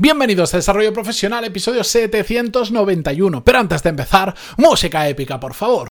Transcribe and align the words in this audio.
Bienvenidos 0.00 0.54
a 0.54 0.58
Desarrollo 0.58 0.92
Profesional, 0.92 1.44
episodio 1.44 1.82
791. 1.82 3.42
Pero 3.42 3.58
antes 3.58 3.82
de 3.82 3.90
empezar, 3.90 4.32
música 4.56 5.08
épica, 5.08 5.40
por 5.40 5.54
favor. 5.54 5.88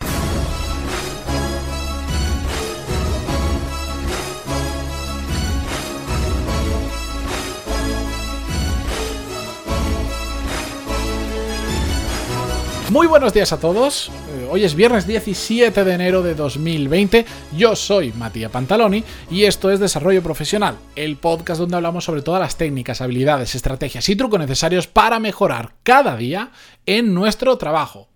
Muy 12.90 13.08
buenos 13.08 13.34
días 13.34 13.52
a 13.52 13.58
todos. 13.58 14.12
Eh, 14.30 14.46
hoy 14.48 14.62
es 14.62 14.76
viernes 14.76 15.08
17 15.08 15.82
de 15.82 15.92
enero 15.92 16.22
de 16.22 16.36
2020. 16.36 17.26
Yo 17.56 17.74
soy 17.74 18.12
Matías 18.12 18.52
Pantaloni 18.52 19.02
y 19.28 19.42
esto 19.42 19.72
es 19.72 19.80
Desarrollo 19.80 20.22
Profesional, 20.22 20.76
el 20.94 21.16
podcast 21.16 21.58
donde 21.58 21.74
hablamos 21.74 22.04
sobre 22.04 22.22
todas 22.22 22.40
las 22.40 22.56
técnicas, 22.56 23.00
habilidades, 23.00 23.56
estrategias 23.56 24.08
y 24.08 24.14
trucos 24.14 24.38
necesarios 24.38 24.86
para 24.86 25.18
mejorar 25.18 25.74
cada 25.82 26.16
día 26.16 26.52
en 26.86 27.12
nuestro 27.12 27.58
trabajo. 27.58 28.08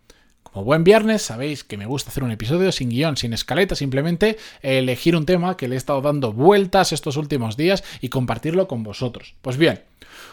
Como 0.53 0.65
buen 0.65 0.85
viernes, 0.85 1.23
sabéis 1.23 1.65
que 1.65 1.77
me 1.77 1.87
gusta 1.87 2.11
hacer 2.11 2.25
un 2.25 2.33
episodio 2.33 2.73
sin 2.73 2.91
guion, 2.91 3.17
sin 3.17 3.33
escaleta, 3.33 3.75
simplemente 3.75 4.37
elegir 4.63 5.17
un 5.17 5.27
tema 5.27 5.57
que 5.57 5.69
le 5.69 5.77
he 5.77 5.79
estado 5.79 6.01
dando 6.01 6.33
vueltas 6.33 6.93
estos 6.93 7.17
últimos 7.17 7.57
días 7.57 7.85
y 8.01 8.09
compartirlo 8.09 8.67
con 8.67 8.83
vosotros. 8.83 9.35
Pues 9.43 9.57
bien, 9.57 9.81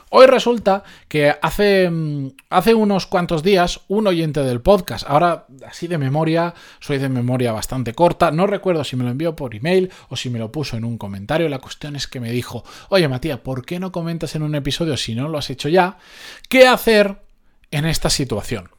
Hoy 0.10 0.26
resulta 0.26 0.84
que 1.10 1.36
hace, 1.42 1.90
mm, 1.90 2.30
hace 2.50 2.74
unos 2.74 3.08
cuantos 3.08 3.44
días 3.44 3.82
un 3.90 4.08
oyente 4.08 4.42
del 4.42 4.62
podcast, 4.62 5.06
ahora 5.08 5.46
así 5.68 5.88
de 5.88 5.98
memoria, 5.98 6.54
soy 6.80 6.98
de 6.98 7.10
memoria 7.10 7.52
bastante 7.52 7.94
corta, 7.94 8.32
no 8.32 8.48
recuerdo 8.48 8.86
si 8.86 8.96
me 8.96 9.04
lo 9.04 9.10
envió 9.10 9.36
por 9.36 9.54
email 9.54 9.92
o 10.08 10.16
si 10.16 10.30
me 10.30 10.40
lo 10.40 10.50
puso 10.50 10.78
en 10.78 10.86
un 10.86 10.98
comentario, 10.98 11.50
la 11.50 11.60
cuestión 11.60 11.98
es 11.98 12.08
que 12.08 12.22
me 12.22 12.32
dijo, 12.32 12.64
oye 12.88 13.08
Matías, 13.10 13.40
¿por 13.40 13.66
qué 13.66 13.80
no 13.82 13.92
comentas 13.92 14.34
en 14.36 14.44
un 14.44 14.56
episodio 14.56 14.96
si 14.96 15.14
no 15.14 15.28
lo 15.28 15.38
has 15.38 15.50
hecho 15.50 15.68
ya? 15.68 15.98
¿Qué 16.48 16.68
hacer 16.68 17.18
en 17.72 17.86
esta 17.86 18.10
situación? 18.10 18.70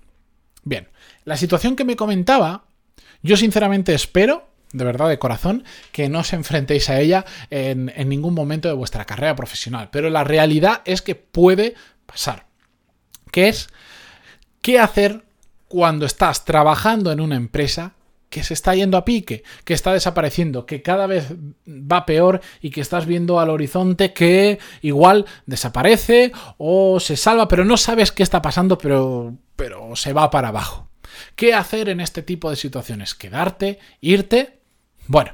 Bien, 0.64 0.88
la 1.28 1.36
situación 1.36 1.76
que 1.76 1.84
me 1.84 1.94
comentaba, 1.94 2.64
yo 3.22 3.36
sinceramente 3.36 3.92
espero 3.94 4.48
de 4.72 4.84
verdad, 4.84 5.08
de 5.08 5.18
corazón, 5.18 5.64
que 5.92 6.08
no 6.08 6.20
os 6.20 6.32
enfrentéis 6.32 6.90
a 6.90 7.00
ella 7.00 7.24
en, 7.50 7.90
ningún 8.08 8.34
momento 8.34 8.68
de 8.68 8.74
vuestra 8.74 9.06
carrera 9.06 9.34
profesional. 9.34 9.88
Pero 9.90 10.10
la 10.10 10.24
realidad 10.24 10.82
es 10.84 11.00
que 11.00 11.14
puede 11.14 11.74
pasar. 12.04 12.46
¿Qué 13.30 13.48
es? 13.48 13.68
¿Qué 14.60 14.78
hacer 14.78 15.24
cuando 15.68 16.06
estás 16.06 16.44
trabajando 16.44 17.12
en 17.12 17.20
una 17.20 17.36
empresa 17.36 17.92
que 18.28 18.44
se 18.44 18.52
está 18.52 18.74
yendo 18.74 18.98
a 18.98 19.06
pique, 19.06 19.42
que 19.64 19.72
está 19.72 19.94
desapareciendo, 19.94 20.66
que 20.66 20.82
cada 20.82 21.06
vez 21.06 21.32
va 21.66 22.04
peor 22.04 22.42
y 22.60 22.70
que 22.70 22.82
estás 22.82 23.06
viendo 23.06 23.40
al 23.40 23.48
horizonte 23.48 24.12
que 24.12 24.58
igual 24.82 25.24
desaparece 25.46 26.32
o 26.58 27.00
se 27.00 27.16
salva, 27.16 27.48
pero 27.48 27.64
no 27.64 27.78
sabes 27.78 28.12
qué 28.12 28.22
está 28.22 28.42
pasando, 28.42 28.76
pero, 28.76 29.34
pero 29.56 29.96
se 29.96 30.12
va 30.12 30.30
para 30.30 30.48
abajo. 30.48 30.87
¿Qué 31.36 31.54
hacer 31.54 31.88
en 31.88 32.00
este 32.00 32.22
tipo 32.22 32.50
de 32.50 32.56
situaciones? 32.56 33.14
¿Quedarte? 33.14 33.78
¿Irte? 34.00 34.58
Bueno, 35.06 35.32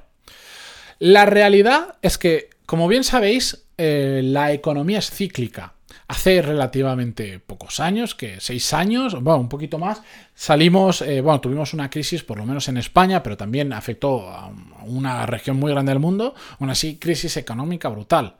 la 0.98 1.26
realidad 1.26 1.96
es 2.02 2.18
que, 2.18 2.50
como 2.66 2.88
bien 2.88 3.04
sabéis, 3.04 3.66
eh, 3.76 4.20
la 4.22 4.52
economía 4.52 4.98
es 4.98 5.10
cíclica. 5.10 5.74
Hace 6.06 6.42
relativamente 6.42 7.38
pocos 7.38 7.80
años, 7.80 8.14
que 8.14 8.40
seis 8.40 8.72
años, 8.72 9.14
bueno, 9.22 9.40
un 9.40 9.48
poquito 9.48 9.78
más, 9.78 10.02
salimos, 10.34 11.02
eh, 11.02 11.20
bueno, 11.20 11.40
tuvimos 11.40 11.72
una 11.72 11.88
crisis, 11.88 12.22
por 12.22 12.38
lo 12.38 12.44
menos 12.44 12.68
en 12.68 12.76
España, 12.76 13.22
pero 13.22 13.36
también 13.36 13.72
afectó 13.72 14.28
a 14.28 14.52
una 14.84 15.26
región 15.26 15.56
muy 15.56 15.72
grande 15.72 15.90
del 15.92 16.00
mundo, 16.00 16.34
una 16.58 16.74
crisis 17.00 17.36
económica 17.36 17.88
brutal. 17.88 18.36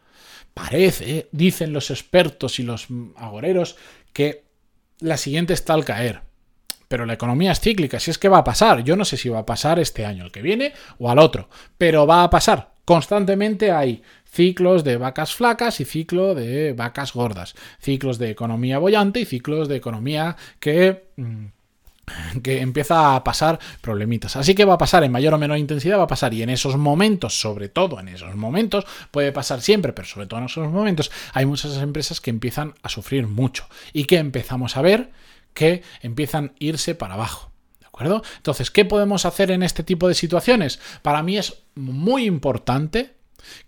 Parece, 0.53 1.29
dicen 1.33 1.73
los 1.73 1.91
expertos 1.91 2.59
y 2.59 2.63
los 2.63 2.87
agoreros, 3.17 3.77
que 4.13 4.45
la 5.01 5.17
siguiente 5.17 5.55
está 5.55 5.75
al 5.75 5.85
caer 5.85 6.23
pero 6.89 7.07
la 7.07 7.15
economía 7.15 7.53
es 7.53 7.61
cíclica, 7.61 8.01
si 8.01 8.11
es 8.11 8.19
que 8.19 8.29
va 8.29 8.39
a 8.39 8.45
pasar, 8.45 8.85
yo 8.85 8.97
no 8.97 9.05
sé 9.05 9.17
si 9.17 9.29
va 9.29 9.41
a 9.41 9.47
pasar 9.47 9.79
este 9.79 10.05
año, 10.05 10.25
el 10.25 10.33
que 10.33 10.43
viene 10.43 10.73
o 10.99 11.11
al 11.11 11.19
otro, 11.19 11.49
pero 11.79 12.07
va 12.07 12.25
a 12.25 12.31
pasar. 12.31 12.73
Constantemente 12.85 13.73
hay 13.73 14.03
ciclos 14.25 14.85
de 14.85 14.99
vacas 14.99 15.35
flacas 15.35 15.81
y 15.81 15.85
ciclo 15.85 16.35
de 16.35 16.75
vacas 16.75 17.15
gordas, 17.15 17.55
ciclos 17.81 18.19
de 18.19 18.31
economía 18.31 18.79
bollante 18.79 19.21
y 19.21 19.25
ciclos 19.25 19.69
de 19.69 19.77
economía 19.77 20.37
que 20.61 21.09
mm, 21.17 21.47
que 22.43 22.61
empieza 22.61 23.17
a 23.17 23.25
pasar 23.25 23.59
problemitas. 23.81 24.37
Así 24.37 24.55
que 24.55 24.65
va 24.65 24.75
a 24.75 24.79
pasar 24.79 25.05
en 25.05 25.13
mayor 25.13 25.35
o 25.35 25.39
menor 25.39 25.59
intensidad, 25.59 25.99
va 25.99 26.05
a 26.05 26.09
pasar. 26.09 26.35
Y 26.35 26.43
en 26.43 26.51
esos 26.51 26.77
momentos, 26.77 27.41
sobre 27.41 27.69
todo 27.69 27.99
en 28.01 28.09
esos 28.09 28.35
momentos, 28.35 28.85
puede 29.11 29.33
pasar 29.33 29.61
siempre, 29.61 29.93
pero 29.93 30.07
sobre 30.07 30.27
todo 30.27 30.41
en 30.41 30.47
esos 30.47 30.71
momentos, 30.71 31.11
hay 31.33 31.47
muchas 31.47 31.77
empresas 31.79 32.21
que 32.21 32.31
empiezan 32.31 32.75
a 32.83 32.89
sufrir 32.89 33.27
mucho. 33.27 33.67
Y 33.93 34.05
que 34.05 34.19
empezamos 34.19 34.77
a 34.77 34.83
ver 34.83 35.11
que 35.55 35.83
empiezan 36.03 36.47
a 36.47 36.53
irse 36.59 36.95
para 36.95 37.15
abajo. 37.15 37.51
¿De 37.81 37.87
acuerdo? 37.87 38.23
Entonces, 38.37 38.71
¿qué 38.71 38.85
podemos 38.85 39.25
hacer 39.25 39.51
en 39.51 39.63
este 39.63 39.85
tipo 39.85 40.09
de 40.09 40.15
situaciones? 40.15 40.81
Para 41.01 41.23
mí 41.23 41.39
es 41.39 41.63
muy 41.77 42.27
importante 42.27 43.15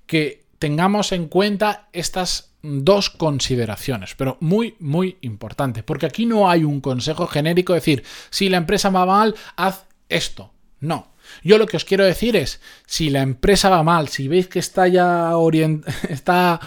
que 0.04 0.44
tengamos 0.58 1.12
en 1.12 1.28
cuenta 1.28 1.88
estas 1.92 2.50
dos 2.62 3.10
consideraciones, 3.10 4.14
pero 4.16 4.36
muy, 4.40 4.74
muy 4.80 5.18
importante, 5.20 5.84
porque 5.84 6.06
aquí 6.06 6.26
no 6.26 6.50
hay 6.50 6.64
un 6.64 6.80
consejo 6.80 7.28
genérico 7.28 7.74
decir, 7.74 8.02
si 8.30 8.48
la 8.48 8.56
empresa 8.56 8.90
va 8.90 9.06
mal, 9.06 9.36
haz 9.56 9.86
esto. 10.08 10.52
No. 10.80 11.12
Yo 11.42 11.58
lo 11.58 11.66
que 11.66 11.76
os 11.76 11.84
quiero 11.84 12.04
decir 12.04 12.36
es, 12.36 12.60
si 12.86 13.10
la 13.10 13.22
empresa 13.22 13.68
va 13.68 13.82
mal, 13.82 14.08
si 14.08 14.26
veis 14.26 14.48
que 14.48 14.58
está 14.58 14.88
ya 14.88 15.32
está, 16.08 16.60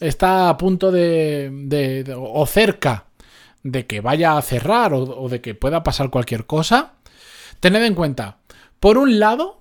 está 0.00 0.50
a 0.50 0.56
punto 0.58 0.90
de 0.92 2.14
o 2.16 2.46
cerca 2.46 3.07
de 3.62 3.86
que 3.86 4.00
vaya 4.00 4.36
a 4.36 4.42
cerrar 4.42 4.92
o, 4.94 5.28
de 5.28 5.40
que 5.40 5.54
pueda 5.54 5.82
pasar 5.82 6.10
cualquier 6.10 6.46
cosa, 6.46 6.94
tened 7.60 7.82
en 7.82 7.94
cuenta, 7.94 8.38
por 8.80 8.98
un 8.98 9.18
lado, 9.18 9.60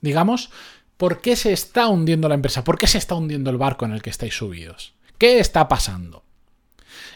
digamos, 0.00 0.50
¿por 0.96 1.20
qué 1.20 1.36
se 1.36 1.52
está 1.52 1.88
hundiendo 1.88 2.28
la 2.28 2.34
empresa? 2.34 2.64
¿Por 2.64 2.78
qué 2.78 2.86
se 2.86 2.98
está 2.98 3.14
hundiendo 3.14 3.50
el 3.50 3.58
barco 3.58 3.84
en 3.84 3.92
el 3.92 4.02
que 4.02 4.10
estáis 4.10 4.34
subidos? 4.34 4.94
¿Qué 5.18 5.38
está 5.40 5.68
pasando? 5.68 6.24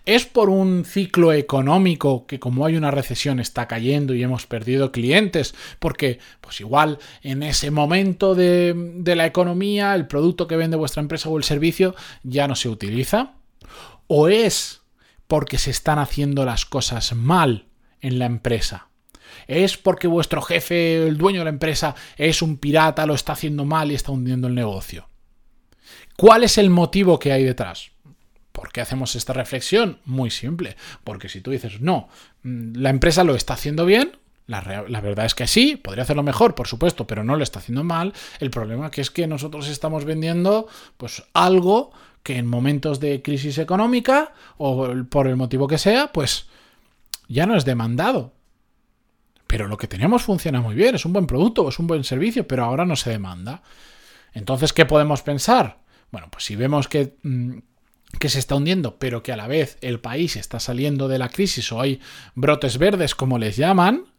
¿Es 0.05 0.27
por 0.27 0.51
un 0.51 0.85
ciclo 0.85 1.33
económico 1.33 2.27
que 2.27 2.41
como 2.41 2.67
hay 2.67 2.77
una 2.77 2.91
recesión 2.91 3.39
está 3.39 3.69
cayendo 3.69 4.15
y 4.15 4.23
hemos 4.23 4.47
perdido 4.47 4.91
clientes? 4.91 5.55
Porque, 5.79 6.19
pues 6.41 6.61
igual, 6.61 6.99
en 7.23 7.45
ese 7.45 7.71
momento 7.71 8.35
de, 8.35 8.75
de, 8.97 9.15
la 9.15 9.27
economía, 9.27 9.95
el 9.95 10.09
producto 10.09 10.49
que 10.49 10.57
vende 10.57 10.77
vuestra 10.77 11.03
empresa 11.03 11.29
o 11.29 11.39
el 11.39 11.45
servicio 11.45 11.95
ya 12.25 12.49
no 12.49 12.57
se 12.57 12.69
utiliza. 12.69 13.35
¿O 14.09 14.29
es 14.29 14.82
porque 15.33 15.57
se 15.57 15.71
están 15.71 15.99
haciendo 15.99 16.45
las 16.45 16.67
cosas 16.67 17.15
mal 17.15 17.65
en 18.03 18.19
la 18.19 18.27
empresa. 18.27 18.91
Es 19.47 19.79
porque 19.79 20.07
vuestro 20.07 20.43
jefe, 20.43 21.07
el 21.07 21.17
dueño 21.17 21.39
de 21.39 21.45
la 21.45 21.51
empresa, 21.51 21.95
es 22.19 22.43
un 22.43 22.59
pirata, 22.59 23.07
lo 23.07 23.15
está 23.15 23.33
haciendo 23.33 23.65
mal 23.65 23.91
y 23.91 23.95
está 23.95 24.13
hundiendo 24.13 24.49
el 24.49 24.55
negocio. 24.55 25.09
¿Cuál 26.19 26.45
es 26.45 26.59
el 26.59 26.69
motivo 26.69 27.19
que 27.19 27.33
hay 27.33 27.45
detrás? 27.45 27.93
¿Por 28.53 28.73
qué 28.73 28.83
hacemos 28.83 29.17
esta 29.17 29.33
reflexión? 29.33 30.01
Muy 30.05 30.31
simple. 30.31 30.77
Porque 31.03 31.31
si 31.31 31.41
tú 31.41 31.51
dices, 31.51 31.81
no, 31.81 32.11
mm, 32.43 32.75
la 32.77 32.91
empresa 32.91 33.25
lo 33.25 33.35
está 33.35 33.55
haciendo 33.55 33.87
bien, 33.87 34.19
la, 34.47 35.01
verdad 35.01 35.25
es 35.25 35.35
que 35.35 35.47
sí, 35.47 35.77
podría 35.77 36.03
hacerlo 36.03 36.23
mejor, 36.23 36.55
por 36.55 36.67
supuesto, 36.67 37.07
pero 37.07 37.25
no 37.25 37.37
lo 37.37 37.43
está 37.43 37.61
haciendo 37.61 37.85
mal. 37.85 38.13
El 38.41 38.51
problema 38.51 38.91
que 38.91 39.01
es 39.01 39.11
que 39.11 39.27
nosotros 39.27 39.69
estamos 39.69 40.05
vendiendo 40.05 40.67
pues 40.97 41.23
algo 41.33 41.93
que 42.23 42.37
en 42.37 42.47
momentos 42.47 43.01
de 43.01 43.23
crisis 43.23 43.59
económica 43.59 44.33
o 44.59 44.93
por 45.09 45.27
el 45.27 45.37
motivo 45.37 45.69
que 45.69 45.79
sea, 45.79 46.13
pues 46.13 46.47
ya 47.29 47.47
no 47.47 47.57
es 47.57 47.65
demandado. 47.65 48.33
Pero 49.47 49.69
lo 49.69 49.77
que 49.77 49.89
tenemos 49.89 50.23
funciona 50.23 50.61
muy 50.61 50.75
bien, 50.75 50.95
es 50.95 51.05
un 51.05 51.13
buen 51.13 51.27
producto, 51.27 51.69
es 51.69 51.79
un 51.79 51.87
buen 51.87 52.05
servicio, 52.05 52.47
pero 52.47 52.65
ahora 52.65 52.85
no 52.85 52.97
se 52.97 53.11
demanda. 53.11 53.63
Entonces, 54.33 54.73
¿qué 54.73 54.87
podemos 54.87 55.23
pensar? 55.23 55.79
Bueno, 56.11 56.29
pues 56.31 56.45
si 56.45 56.57
vemos 56.57 56.89
que, 56.89 57.17
mm, 57.23 57.59
que 58.19 58.29
se 58.29 58.39
está 58.39 58.55
hundiendo, 58.55 58.99
pero 58.99 59.23
que 59.23 59.33
a 59.33 59.37
la 59.37 59.47
vez 59.47 59.79
el 59.81 60.01
país 60.01 60.37
está 60.37 60.59
saliendo 60.59 61.09
de 61.09 61.19
la 61.19 61.29
crisis 61.29 61.71
o 61.73 61.81
hay 61.81 62.01
brotes 62.35 62.79
verdes, 62.79 63.15
como 63.15 63.39
les 63.39 63.57
llaman, 63.57 64.12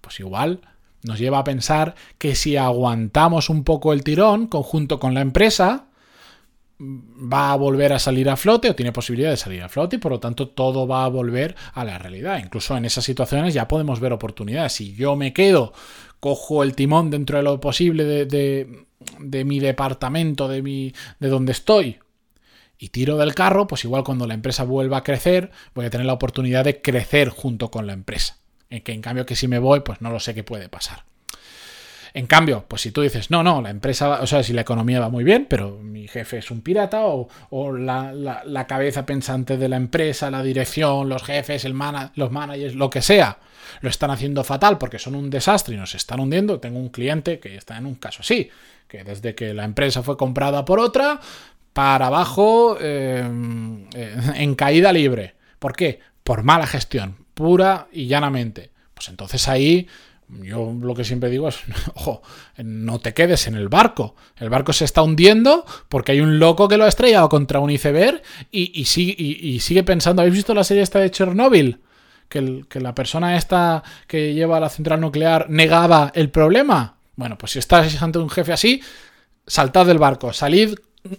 pues 0.00 0.20
igual 0.20 0.60
nos 1.02 1.18
lleva 1.18 1.38
a 1.38 1.44
pensar 1.44 1.94
que 2.18 2.34
si 2.34 2.56
aguantamos 2.56 3.48
un 3.48 3.64
poco 3.64 3.92
el 3.92 4.04
tirón 4.04 4.46
conjunto 4.46 4.98
con 4.98 5.14
la 5.14 5.22
empresa, 5.22 5.86
va 6.80 7.52
a 7.52 7.56
volver 7.56 7.92
a 7.92 7.98
salir 7.98 8.28
a 8.30 8.36
flote 8.36 8.70
o 8.70 8.74
tiene 8.74 8.92
posibilidad 8.92 9.30
de 9.30 9.36
salir 9.36 9.62
a 9.62 9.68
flote 9.68 9.96
y 9.96 9.98
por 9.98 10.12
lo 10.12 10.20
tanto 10.20 10.48
todo 10.48 10.86
va 10.86 11.04
a 11.04 11.08
volver 11.08 11.54
a 11.74 11.84
la 11.84 11.98
realidad. 11.98 12.38
Incluso 12.42 12.76
en 12.76 12.84
esas 12.84 13.04
situaciones 13.04 13.54
ya 13.54 13.68
podemos 13.68 14.00
ver 14.00 14.12
oportunidades. 14.12 14.72
Si 14.72 14.94
yo 14.94 15.16
me 15.16 15.32
quedo, 15.32 15.72
cojo 16.20 16.62
el 16.62 16.74
timón 16.74 17.10
dentro 17.10 17.36
de 17.36 17.42
lo 17.42 17.60
posible 17.60 18.04
de, 18.04 18.84
de, 19.18 19.44
mi 19.44 19.60
departamento, 19.60 20.48
de, 20.48 20.62
mi, 20.62 20.92
de 21.18 21.28
donde 21.28 21.52
estoy, 21.52 21.98
y 22.78 22.88
tiro 22.88 23.18
del 23.18 23.34
carro, 23.34 23.66
pues 23.66 23.84
igual 23.84 24.04
cuando 24.04 24.26
la 24.26 24.32
empresa 24.32 24.64
vuelva 24.64 24.98
a 24.98 25.04
crecer, 25.04 25.50
voy 25.74 25.84
a 25.84 25.90
tener 25.90 26.06
la 26.06 26.14
oportunidad 26.14 26.64
de 26.64 26.80
crecer 26.80 27.28
junto 27.28 27.70
con 27.70 27.86
la 27.86 27.92
empresa. 27.92 28.39
En 28.70 28.82
que 28.82 28.92
en 28.92 29.02
cambio 29.02 29.26
que 29.26 29.36
si 29.36 29.48
me 29.48 29.58
voy, 29.58 29.80
pues 29.80 30.00
no 30.00 30.10
lo 30.10 30.20
sé 30.20 30.34
qué 30.34 30.44
puede 30.44 30.68
pasar. 30.68 31.04
En 32.12 32.26
cambio, 32.26 32.64
pues 32.66 32.82
si 32.82 32.90
tú 32.90 33.02
dices, 33.02 33.30
no, 33.30 33.42
no, 33.42 33.62
la 33.62 33.70
empresa, 33.70 34.20
o 34.20 34.26
sea, 34.26 34.42
si 34.42 34.52
la 34.52 34.62
economía 34.62 35.00
va 35.00 35.08
muy 35.08 35.22
bien, 35.22 35.46
pero 35.48 35.78
mi 35.78 36.08
jefe 36.08 36.38
es 36.38 36.50
un 36.50 36.60
pirata, 36.60 37.02
o, 37.04 37.28
la, 37.72 38.66
cabeza 38.66 39.06
pensante 39.06 39.56
de 39.56 39.68
la 39.68 39.76
empresa, 39.76 40.30
la 40.30 40.42
dirección, 40.42 41.08
los 41.08 41.22
jefes, 41.22 41.64
el 41.64 41.74
los 42.14 42.30
managers, 42.32 42.74
lo 42.74 42.90
que 42.90 43.00
sea, 43.00 43.38
lo 43.80 43.88
están 43.88 44.10
haciendo 44.10 44.42
fatal 44.42 44.78
porque 44.78 44.98
son 44.98 45.14
un 45.14 45.30
desastre 45.30 45.74
y 45.74 45.78
nos 45.78 45.94
están 45.94 46.20
hundiendo. 46.20 46.58
Tengo 46.58 46.78
un 46.78 46.88
cliente 46.88 47.38
que 47.38 47.56
está 47.56 47.78
en 47.78 47.86
un 47.86 47.94
caso 47.94 48.20
así, 48.22 48.50
que 48.88 49.04
desde 49.04 49.34
que 49.34 49.54
la 49.54 49.64
empresa 49.64 50.02
fue 50.02 50.16
comprada 50.16 50.64
por 50.64 50.80
otra, 50.80 51.20
para 51.72 52.08
abajo, 52.08 52.76
eh, 52.80 53.22
eh, 53.94 54.16
en 54.34 54.54
caída 54.56 54.92
libre. 54.92 55.34
¿Por 55.60 55.76
qué? 55.76 56.00
Por 56.24 56.42
mala 56.42 56.66
gestión, 56.66 57.16
pura 57.40 57.88
y 57.90 58.06
llanamente. 58.06 58.70
Pues 58.92 59.08
entonces 59.08 59.48
ahí 59.48 59.88
yo 60.42 60.76
lo 60.78 60.94
que 60.94 61.04
siempre 61.04 61.30
digo 61.30 61.48
es, 61.48 61.58
ojo, 61.94 62.20
no 62.58 63.00
te 63.00 63.14
quedes 63.14 63.46
en 63.46 63.54
el 63.54 63.70
barco. 63.70 64.14
El 64.36 64.50
barco 64.50 64.74
se 64.74 64.84
está 64.84 65.00
hundiendo 65.00 65.64
porque 65.88 66.12
hay 66.12 66.20
un 66.20 66.38
loco 66.38 66.68
que 66.68 66.76
lo 66.76 66.84
ha 66.84 66.88
estrellado 66.88 67.30
contra 67.30 67.60
un 67.60 67.70
iceberg 67.70 68.22
y, 68.50 68.84
sigue 68.84 69.82
pensando, 69.84 70.20
¿habéis 70.20 70.36
visto 70.36 70.52
la 70.52 70.64
serie 70.64 70.82
esta 70.82 70.98
de 70.98 71.10
Chernobyl? 71.10 71.80
Que, 72.28 72.64
que, 72.68 72.78
la 72.78 72.94
persona 72.94 73.36
esta 73.36 73.82
que 74.06 74.34
lleva 74.34 74.60
la 74.60 74.68
central 74.68 75.00
nuclear 75.00 75.48
negaba 75.48 76.12
el 76.14 76.28
problema. 76.30 76.98
Bueno, 77.16 77.38
pues 77.38 77.52
si 77.52 77.58
estás 77.58 78.00
ante 78.02 78.18
un 78.18 78.28
jefe 78.28 78.52
así, 78.52 78.82
saltad 79.46 79.86
del 79.86 79.98
barco, 79.98 80.34
salid 80.34 80.74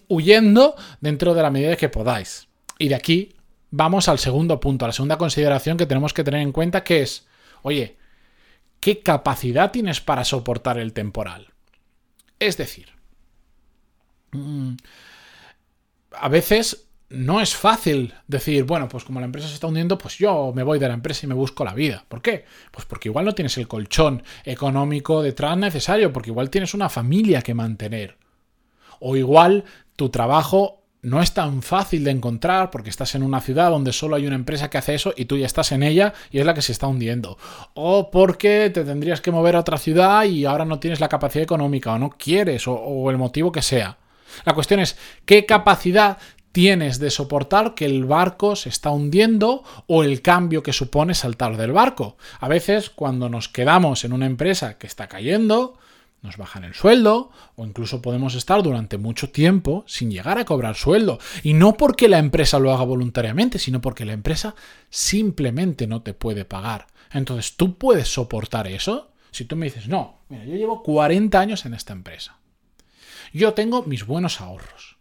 huyendo 0.08 0.76
dentro 1.00 1.34
de 1.34 1.42
la 1.42 1.50
medida 1.50 1.76
que 1.76 1.90
podáis. 1.90 2.48
Y 2.78 2.90
de 2.90 2.96
aquí 2.96 3.34
vamos 3.72 4.08
al 4.10 4.20
segundo 4.20 4.60
punto, 4.60 4.86
a 4.86 4.90
la 4.90 4.94
segunda 4.94 5.18
consideración 5.18 5.78
que 5.78 5.86
tenemos 5.86 6.14
que 6.14 6.24
tener 6.24 6.42
en 6.42 6.52
cuenta, 6.52 6.84
que 6.84 7.02
es, 7.02 7.28
oye, 7.64 7.98
¿qué 8.80 9.00
capacidad 9.00 9.72
tienes 9.72 10.02
para 10.02 10.24
soportar 10.24 10.78
el 10.78 10.94
temporal? 10.94 11.48
Es 12.38 12.58
decir, 12.58 12.90
mm, 14.32 14.74
a 16.12 16.30
veces 16.30 16.88
no 17.10 17.42
es 17.42 17.56
fácil 17.56 18.14
decir, 18.28 18.64
bueno, 18.64 18.88
pues 18.88 19.04
como 19.04 19.20
la 19.20 19.26
empresa 19.26 19.48
se 19.48 19.56
está 19.56 19.68
hundiendo, 19.68 19.98
pues 19.98 20.18
yo 20.18 20.54
me 20.56 20.64
voy 20.64 20.80
de 20.80 20.88
la 20.88 20.94
empresa 20.94 21.26
y 21.26 21.30
me 21.30 21.36
busco 21.36 21.66
la 21.66 21.74
vida. 21.74 22.06
¿Por 22.08 22.22
qué? 22.22 22.46
Pues 22.72 22.86
porque 22.86 23.10
igual 23.10 23.26
no 23.26 23.36
tienes 23.36 23.58
el 23.58 23.68
colchón 23.68 24.24
económico 24.46 25.22
detrás 25.22 25.58
necesario, 25.58 26.14
porque 26.14 26.30
igual 26.30 26.50
tienes 26.50 26.74
una 26.74 26.90
familia 26.90 27.42
que 27.42 27.54
mantener. 27.54 28.18
O 29.00 29.18
igual 29.18 29.66
tu 29.96 30.10
trabajo 30.10 30.81
no 31.04 31.22
es 31.22 31.34
tan 31.34 31.64
fácil 31.64 32.04
de 32.04 32.12
encontrar 32.12 32.70
porque 32.70 32.90
estás 32.90 33.16
en 33.16 33.24
una 33.24 33.42
ciudad 33.42 33.72
donde 33.72 33.92
solo 33.92 34.16
hay 34.16 34.28
una 34.28 34.36
empresa 34.36 34.70
que 34.70 34.78
hace 34.78 34.94
eso 34.94 35.14
y 35.16 35.26
tú 35.26 35.38
ya 35.38 35.48
estás 35.48 35.72
en 35.72 35.84
ella 35.84 36.14
y 36.30 36.40
es 36.40 36.46
la 36.46 36.54
que 36.54 36.62
se 36.62 36.72
está 36.72 36.88
hundiendo. 36.88 37.38
O 37.74 38.12
porque 38.12 38.70
te 38.70 38.84
tendrías 38.84 39.22
que 39.22 39.32
mover 39.32 39.56
a 39.56 39.62
otra 39.62 39.78
ciudad 39.78 40.26
y 40.26 40.46
ahora 40.46 40.66
no 40.66 40.80
tienes 40.80 41.00
la 41.00 41.10
capacidad 41.10 41.44
económica 41.44 41.94
o 41.94 42.00
no 42.00 42.12
quieres 42.12 42.68
o, 42.68 43.10
el 43.10 43.18
motivo 43.18 43.52
que 43.52 43.64
sea. 43.64 43.98
La 44.46 44.54
cuestión 44.54 44.80
es, 44.80 44.96
¿qué 45.26 45.46
capacidad 45.46 46.18
tienes 46.52 47.00
de 47.00 47.10
soportar 47.10 47.74
que 47.74 47.86
el 47.86 48.06
barco 48.06 48.56
se 48.56 48.70
está 48.70 48.92
hundiendo 48.92 49.64
o 49.88 50.04
el 50.04 50.22
cambio 50.22 50.62
que 50.62 50.72
supone 50.72 51.16
saltar 51.16 51.58
del 51.58 51.72
barco? 51.72 52.16
A 52.40 52.48
veces 52.48 52.92
cuando 52.92 53.28
nos 53.28 53.50
quedamos 53.50 54.04
en 54.06 54.14
una 54.14 54.28
empresa 54.28 54.78
que 54.78 54.88
está 54.88 55.08
cayendo, 55.08 55.80
nos 56.22 56.38
bajan 56.38 56.64
el 56.64 56.74
sueldo 56.74 57.32
o 57.56 57.66
incluso 57.66 58.02
podemos 58.02 58.36
estar 58.36 58.62
durante 58.62 58.98
mucho 58.98 59.32
tiempo 59.32 59.84
sin 59.88 60.12
llegar 60.12 60.38
a 60.38 60.46
cobrar 60.46 60.76
sueldo. 60.76 61.20
Y 61.44 61.54
no 61.54 61.78
porque 61.78 62.08
la 62.08 62.20
empresa 62.20 62.60
lo 62.60 62.72
haga 62.72 62.84
voluntariamente, 62.84 63.60
sino 63.60 63.82
porque 63.82 64.06
la 64.06 64.14
empresa 64.14 64.56
simplemente 64.90 65.88
no 65.88 66.02
te 66.02 66.14
puede 66.14 66.46
pagar. 66.46 66.88
Entonces, 67.12 67.56
¿tú 67.58 67.78
puedes 67.78 68.08
soportar 68.08 68.68
eso? 68.68 69.12
Si 69.32 69.46
tú 69.46 69.56
me 69.56 69.66
dices, 69.66 69.88
no, 69.88 70.20
mira, 70.30 70.46
yo 70.46 70.56
llevo 70.56 70.84
40 70.84 71.40
años 71.40 71.66
en 71.66 71.74
esta 71.74 71.94
empresa. 71.94 72.38
Yo 73.34 73.54
tengo 73.54 73.84
mis 73.84 74.06
buenos 74.06 74.42
ahorros. 74.42 74.98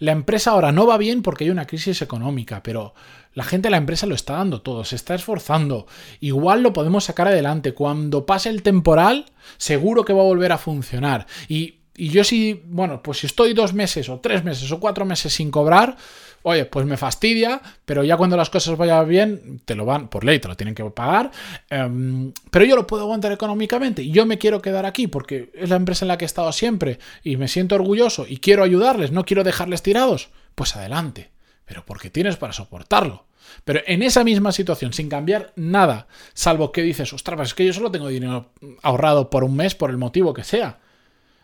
La 0.00 0.12
empresa 0.12 0.52
ahora 0.52 0.72
no 0.72 0.86
va 0.86 0.96
bien 0.96 1.20
porque 1.22 1.44
hay 1.44 1.50
una 1.50 1.66
crisis 1.66 2.00
económica, 2.00 2.62
pero 2.62 2.94
la 3.34 3.44
gente 3.44 3.66
de 3.66 3.72
la 3.72 3.76
empresa 3.76 4.06
lo 4.06 4.14
está 4.14 4.32
dando 4.32 4.62
todo, 4.62 4.82
se 4.82 4.96
está 4.96 5.14
esforzando. 5.14 5.86
Igual 6.20 6.62
lo 6.62 6.72
podemos 6.72 7.04
sacar 7.04 7.28
adelante. 7.28 7.74
Cuando 7.74 8.24
pase 8.24 8.48
el 8.48 8.62
temporal, 8.62 9.26
seguro 9.58 10.06
que 10.06 10.14
va 10.14 10.22
a 10.22 10.24
volver 10.24 10.52
a 10.52 10.58
funcionar. 10.58 11.26
Y, 11.48 11.79
yo 12.08 12.24
si, 12.24 12.62
bueno, 12.66 13.02
pues 13.02 13.18
si 13.18 13.26
estoy 13.26 13.52
dos 13.54 13.74
meses 13.74 14.08
o 14.08 14.20
tres 14.20 14.44
meses 14.44 14.70
o 14.72 14.80
cuatro 14.80 15.04
meses 15.04 15.32
sin 15.32 15.50
cobrar, 15.50 15.96
oye, 16.42 16.64
pues 16.64 16.86
me 16.86 16.96
fastidia, 16.96 17.60
pero 17.84 18.02
ya 18.02 18.16
cuando 18.16 18.36
las 18.36 18.50
cosas 18.50 18.76
vayan 18.76 19.08
bien, 19.08 19.60
te 19.64 19.74
lo 19.74 19.84
van, 19.84 20.08
por 20.08 20.24
ley, 20.24 20.38
te 20.38 20.48
lo 20.48 20.56
tienen 20.56 20.74
que 20.74 20.84
pagar, 20.84 21.30
em, 21.68 22.32
pero 22.50 22.64
yo 22.64 22.76
lo 22.76 22.86
puedo 22.86 23.02
aguantar 23.02 23.32
económicamente 23.32 24.02
y 24.02 24.10
yo 24.10 24.24
me 24.26 24.38
quiero 24.38 24.62
quedar 24.62 24.86
aquí 24.86 25.06
porque 25.06 25.50
es 25.54 25.68
la 25.68 25.76
empresa 25.76 26.04
en 26.04 26.08
la 26.08 26.18
que 26.18 26.24
he 26.24 26.26
estado 26.26 26.50
siempre 26.52 26.98
y 27.22 27.36
me 27.36 27.48
siento 27.48 27.74
orgulloso 27.74 28.26
y 28.28 28.38
quiero 28.38 28.62
ayudarles, 28.64 29.12
no 29.12 29.24
quiero 29.24 29.44
dejarles 29.44 29.82
tirados, 29.82 30.30
pues 30.54 30.76
adelante 30.76 31.30
pero 31.70 31.86
porque 31.86 32.10
tienes 32.10 32.36
para 32.36 32.52
soportarlo. 32.52 33.26
Pero 33.64 33.78
en 33.86 34.02
esa 34.02 34.24
misma 34.24 34.50
situación, 34.50 34.92
sin 34.92 35.08
cambiar 35.08 35.52
nada, 35.54 36.08
salvo 36.34 36.72
que 36.72 36.82
dices, 36.82 37.12
ostras, 37.12 37.36
pues 37.36 37.48
es 37.50 37.54
que 37.54 37.64
yo 37.64 37.72
solo 37.72 37.92
tengo 37.92 38.08
dinero 38.08 38.50
ahorrado 38.82 39.30
por 39.30 39.44
un 39.44 39.54
mes, 39.54 39.76
por 39.76 39.90
el 39.90 39.96
motivo 39.96 40.34
que 40.34 40.42
sea. 40.42 40.79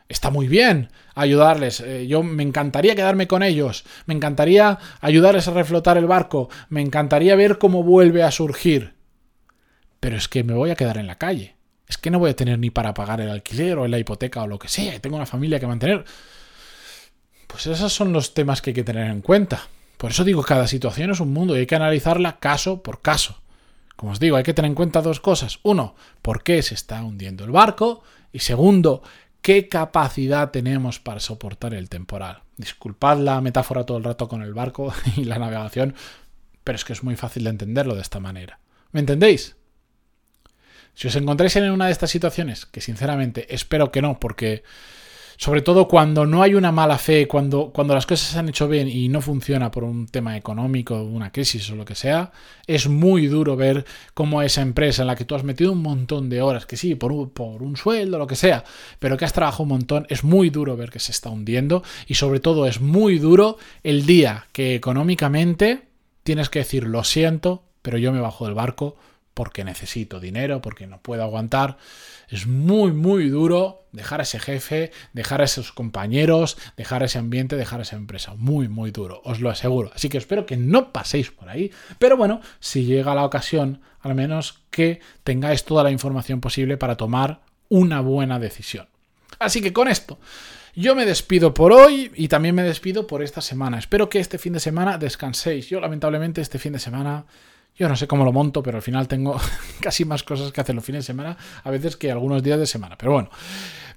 Está 0.08 0.30
muy 0.30 0.46
bien 0.46 0.90
ayudarles. 1.14 1.80
Eh, 1.80 2.06
yo 2.06 2.22
me 2.22 2.42
encantaría 2.42 2.94
quedarme 2.94 3.26
con 3.26 3.42
ellos. 3.42 3.84
Me 4.06 4.14
encantaría 4.14 4.78
ayudarles 5.00 5.48
a 5.48 5.52
reflotar 5.52 5.98
el 5.98 6.06
barco. 6.06 6.48
Me 6.68 6.80
encantaría 6.80 7.34
ver 7.34 7.58
cómo 7.58 7.82
vuelve 7.82 8.22
a 8.22 8.30
surgir. 8.30 8.94
Pero 9.98 10.16
es 10.16 10.28
que 10.28 10.44
me 10.44 10.54
voy 10.54 10.70
a 10.70 10.76
quedar 10.76 10.98
en 10.98 11.06
la 11.06 11.18
calle. 11.18 11.56
Es 11.88 11.98
que 11.98 12.10
no 12.10 12.18
voy 12.18 12.30
a 12.30 12.36
tener 12.36 12.58
ni 12.58 12.70
para 12.70 12.94
pagar 12.94 13.20
el 13.20 13.30
alquiler 13.30 13.78
o 13.78 13.88
la 13.88 13.98
hipoteca 13.98 14.42
o 14.42 14.46
lo 14.46 14.58
que 14.58 14.68
sea. 14.68 14.98
Tengo 15.00 15.16
una 15.16 15.26
familia 15.26 15.58
que 15.58 15.66
mantener. 15.66 16.04
Pues 17.46 17.66
esos 17.66 17.92
son 17.92 18.12
los 18.12 18.34
temas 18.34 18.62
que 18.62 18.70
hay 18.70 18.74
que 18.74 18.84
tener 18.84 19.10
en 19.10 19.22
cuenta. 19.22 19.68
Por 19.96 20.10
eso 20.10 20.24
digo, 20.24 20.42
cada 20.42 20.66
situación 20.66 21.10
es 21.10 21.20
un 21.20 21.32
mundo 21.32 21.56
y 21.56 21.60
hay 21.60 21.66
que 21.66 21.76
analizarla 21.76 22.38
caso 22.38 22.82
por 22.82 23.00
caso. 23.00 23.40
Como 23.96 24.12
os 24.12 24.20
digo, 24.20 24.36
hay 24.36 24.42
que 24.42 24.52
tener 24.52 24.68
en 24.68 24.74
cuenta 24.74 25.00
dos 25.00 25.20
cosas. 25.20 25.58
Uno, 25.62 25.94
por 26.22 26.42
qué 26.42 26.62
se 26.62 26.74
está 26.74 27.02
hundiendo 27.02 27.44
el 27.44 27.50
barco. 27.50 28.02
Y 28.32 28.40
segundo, 28.40 29.02
qué 29.46 29.68
capacidad 29.68 30.50
tenemos 30.50 30.98
para 30.98 31.20
soportar 31.20 31.72
el 31.72 31.88
temporal. 31.88 32.42
Disculpad 32.56 33.18
la 33.18 33.40
metáfora 33.40 33.86
todo 33.86 33.96
el 33.96 34.02
rato 34.02 34.26
con 34.26 34.42
el 34.42 34.52
barco 34.54 34.92
y 35.16 35.22
la 35.22 35.38
navegación, 35.38 35.94
pero 36.64 36.74
es 36.74 36.84
que 36.84 36.92
es 36.92 37.04
muy 37.04 37.14
fácil 37.14 37.44
de 37.44 37.50
entenderlo 37.50 37.94
de 37.94 38.02
esta 38.02 38.18
manera. 38.18 38.58
¿Me 38.90 38.98
entendéis? 38.98 39.54
Si 40.94 41.06
os 41.06 41.14
encontráis 41.14 41.54
en 41.54 41.70
una 41.70 41.86
de 41.86 41.92
estas 41.92 42.10
situaciones, 42.10 42.66
que 42.66 42.80
sinceramente 42.80 43.54
espero 43.54 43.92
que 43.92 44.02
no, 44.02 44.18
porque 44.18 44.64
sobre 45.36 45.62
todo 45.62 45.88
cuando 45.88 46.26
no 46.26 46.42
hay 46.42 46.54
una 46.54 46.72
mala 46.72 46.98
fe, 46.98 47.26
cuando, 47.26 47.70
cuando 47.72 47.94
las 47.94 48.06
cosas 48.06 48.28
se 48.28 48.38
han 48.38 48.48
hecho 48.48 48.68
bien 48.68 48.88
y 48.88 49.08
no 49.08 49.20
funciona 49.20 49.70
por 49.70 49.84
un 49.84 50.06
tema 50.06 50.36
económico, 50.36 51.02
una 51.02 51.30
crisis 51.30 51.70
o 51.70 51.76
lo 51.76 51.84
que 51.84 51.94
sea, 51.94 52.32
es 52.66 52.88
muy 52.88 53.26
duro 53.26 53.56
ver 53.56 53.84
cómo 54.14 54.42
esa 54.42 54.62
empresa 54.62 55.02
en 55.02 55.08
la 55.08 55.16
que 55.16 55.24
tú 55.24 55.34
has 55.34 55.44
metido 55.44 55.72
un 55.72 55.82
montón 55.82 56.28
de 56.28 56.42
horas, 56.42 56.66
que 56.66 56.76
sí, 56.76 56.94
por 56.94 57.12
un, 57.12 57.30
por 57.30 57.62
un 57.62 57.76
sueldo, 57.76 58.18
lo 58.18 58.26
que 58.26 58.36
sea, 58.36 58.64
pero 58.98 59.16
que 59.16 59.24
has 59.24 59.32
trabajado 59.32 59.64
un 59.64 59.70
montón, 59.70 60.06
es 60.08 60.24
muy 60.24 60.50
duro 60.50 60.76
ver 60.76 60.90
que 60.90 61.00
se 61.00 61.12
está 61.12 61.30
hundiendo 61.30 61.82
y 62.06 62.14
sobre 62.14 62.40
todo 62.40 62.66
es 62.66 62.80
muy 62.80 63.18
duro 63.18 63.58
el 63.82 64.06
día 64.06 64.46
que 64.52 64.74
económicamente 64.74 65.88
tienes 66.22 66.48
que 66.48 66.60
decir 66.60 66.84
lo 66.84 67.04
siento, 67.04 67.62
pero 67.82 67.98
yo 67.98 68.12
me 68.12 68.20
bajo 68.20 68.46
del 68.46 68.54
barco 68.54 68.96
porque 69.36 69.64
necesito 69.64 70.18
dinero, 70.18 70.62
porque 70.62 70.86
no 70.86 71.02
puedo 71.02 71.22
aguantar. 71.22 71.76
Es 72.30 72.46
muy, 72.46 72.92
muy 72.92 73.28
duro 73.28 73.84
dejar 73.92 74.20
a 74.20 74.22
ese 74.22 74.40
jefe, 74.40 74.92
dejar 75.12 75.42
a 75.42 75.44
esos 75.44 75.72
compañeros, 75.72 76.56
dejar 76.78 77.02
ese 77.02 77.18
ambiente, 77.18 77.54
dejar 77.54 77.80
a 77.80 77.82
esa 77.82 77.96
empresa. 77.96 78.32
Muy, 78.34 78.66
muy 78.68 78.92
duro, 78.92 79.20
os 79.26 79.40
lo 79.40 79.50
aseguro. 79.50 79.92
Así 79.94 80.08
que 80.08 80.16
espero 80.16 80.46
que 80.46 80.56
no 80.56 80.90
paséis 80.90 81.30
por 81.30 81.50
ahí. 81.50 81.70
Pero 81.98 82.16
bueno, 82.16 82.40
si 82.60 82.86
llega 82.86 83.14
la 83.14 83.26
ocasión, 83.26 83.82
al 84.00 84.14
menos 84.14 84.62
que 84.70 85.00
tengáis 85.22 85.64
toda 85.64 85.84
la 85.84 85.90
información 85.90 86.40
posible 86.40 86.78
para 86.78 86.96
tomar 86.96 87.42
una 87.68 88.00
buena 88.00 88.38
decisión. 88.38 88.88
Así 89.38 89.60
que 89.60 89.74
con 89.74 89.88
esto, 89.88 90.18
yo 90.74 90.94
me 90.94 91.04
despido 91.04 91.52
por 91.52 91.74
hoy 91.74 92.10
y 92.14 92.28
también 92.28 92.54
me 92.54 92.62
despido 92.62 93.06
por 93.06 93.22
esta 93.22 93.42
semana. 93.42 93.78
Espero 93.78 94.08
que 94.08 94.18
este 94.18 94.38
fin 94.38 94.54
de 94.54 94.60
semana 94.60 94.96
descanséis. 94.96 95.68
Yo 95.68 95.78
lamentablemente 95.78 96.40
este 96.40 96.58
fin 96.58 96.72
de 96.72 96.78
semana 96.78 97.26
yo 97.76 97.88
no 97.88 97.96
sé 97.96 98.06
cómo 98.06 98.24
lo 98.24 98.32
monto, 98.32 98.62
pero 98.62 98.78
al 98.78 98.82
final 98.82 99.08
tengo 99.08 99.38
casi 99.80 100.04
más 100.04 100.22
cosas 100.22 100.52
que 100.52 100.60
hacer 100.60 100.74
los 100.74 100.84
fines 100.84 101.04
de 101.04 101.06
semana, 101.06 101.36
a 101.62 101.70
veces 101.70 101.96
que 101.96 102.10
algunos 102.10 102.42
días 102.42 102.58
de 102.58 102.66
semana. 102.66 102.96
Pero 102.96 103.12
bueno, 103.12 103.30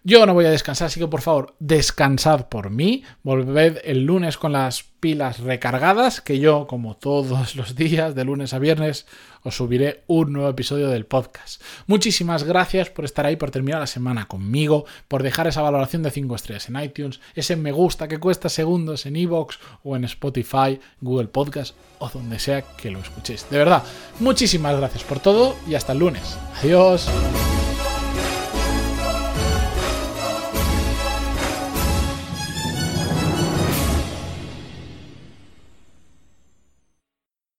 yo 0.03 0.25
no 0.25 0.33
voy 0.33 0.45
a 0.45 0.51
descansar, 0.51 0.87
así 0.87 0.99
que 0.99 1.07
por 1.07 1.21
favor, 1.21 1.55
descansad 1.59 2.47
por 2.47 2.69
mí. 2.69 3.03
Volved 3.23 3.79
el 3.83 4.05
lunes 4.05 4.37
con 4.37 4.53
las 4.53 4.83
pilas 4.83 5.39
recargadas, 5.39 6.21
que 6.21 6.39
yo, 6.39 6.67
como 6.67 6.95
todos 6.95 7.55
los 7.55 7.75
días, 7.75 8.15
de 8.15 8.25
lunes 8.25 8.53
a 8.53 8.59
viernes, 8.59 9.05
os 9.43 9.55
subiré 9.55 10.03
un 10.07 10.33
nuevo 10.33 10.49
episodio 10.49 10.89
del 10.89 11.05
podcast. 11.05 11.61
Muchísimas 11.87 12.43
gracias 12.43 12.89
por 12.89 13.05
estar 13.05 13.25
ahí, 13.25 13.35
por 13.35 13.51
terminar 13.51 13.79
la 13.79 13.87
semana 13.87 14.27
conmigo, 14.27 14.85
por 15.07 15.23
dejar 15.23 15.47
esa 15.47 15.61
valoración 15.61 16.03
de 16.03 16.11
5 16.11 16.35
estrellas 16.35 16.69
en 16.69 16.81
iTunes, 16.81 17.19
ese 17.35 17.55
me 17.55 17.71
gusta 17.71 18.07
que 18.07 18.19
cuesta 18.19 18.49
segundos 18.49 19.05
en 19.05 19.15
Evox 19.15 19.59
o 19.83 19.95
en 19.95 20.03
Spotify, 20.05 20.79
Google 21.01 21.27
Podcast 21.27 21.75
o 21.99 22.09
donde 22.09 22.39
sea 22.39 22.61
que 22.61 22.91
lo 22.91 22.99
escuchéis. 22.99 23.49
De 23.49 23.57
verdad, 23.57 23.83
muchísimas 24.19 24.77
gracias 24.77 25.03
por 25.03 25.19
todo 25.19 25.55
y 25.67 25.75
hasta 25.75 25.93
el 25.93 25.99
lunes. 25.99 26.37
Adiós. 26.61 27.09